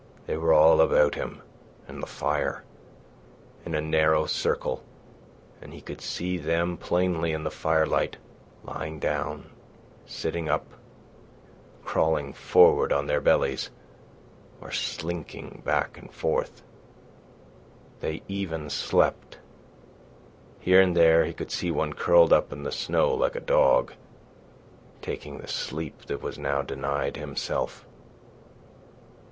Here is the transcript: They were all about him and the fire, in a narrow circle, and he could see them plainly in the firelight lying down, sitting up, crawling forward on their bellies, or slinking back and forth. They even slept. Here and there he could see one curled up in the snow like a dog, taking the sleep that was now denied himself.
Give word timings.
They 0.25 0.35
were 0.35 0.51
all 0.51 0.81
about 0.81 1.13
him 1.13 1.43
and 1.87 2.01
the 2.01 2.07
fire, 2.07 2.63
in 3.67 3.75
a 3.75 3.81
narrow 3.81 4.25
circle, 4.25 4.81
and 5.61 5.75
he 5.75 5.81
could 5.81 6.01
see 6.01 6.39
them 6.39 6.75
plainly 6.75 7.33
in 7.33 7.43
the 7.43 7.51
firelight 7.51 8.17
lying 8.63 8.97
down, 8.97 9.51
sitting 10.07 10.49
up, 10.49 10.65
crawling 11.85 12.33
forward 12.33 12.91
on 12.91 13.05
their 13.05 13.21
bellies, 13.21 13.69
or 14.59 14.71
slinking 14.71 15.61
back 15.63 15.99
and 15.99 16.11
forth. 16.11 16.63
They 17.99 18.23
even 18.27 18.71
slept. 18.71 19.37
Here 20.59 20.81
and 20.81 20.97
there 20.97 21.25
he 21.25 21.33
could 21.33 21.51
see 21.51 21.69
one 21.69 21.93
curled 21.93 22.33
up 22.33 22.51
in 22.51 22.63
the 22.63 22.71
snow 22.71 23.13
like 23.13 23.35
a 23.35 23.39
dog, 23.39 23.93
taking 24.99 25.37
the 25.37 25.47
sleep 25.47 26.05
that 26.07 26.23
was 26.23 26.39
now 26.39 26.63
denied 26.63 27.17
himself. 27.17 27.85